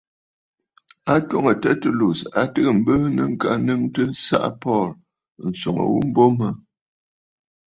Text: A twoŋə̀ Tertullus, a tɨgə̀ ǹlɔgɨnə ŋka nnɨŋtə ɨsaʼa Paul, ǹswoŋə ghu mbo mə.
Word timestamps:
A 1.13 1.15
twoŋə̀ 1.27 1.55
Tertullus, 1.61 2.19
a 2.39 2.41
tɨgə̀ 2.53 2.75
ǹlɔgɨnə 2.83 3.23
ŋka 3.33 3.49
nnɨŋtə 3.57 4.01
ɨsaʼa 4.13 4.49
Paul, 4.61 4.89
ǹswoŋə 5.47 5.83
ghu 5.91 6.01
mbo 6.07 6.23
mə. 6.37 6.47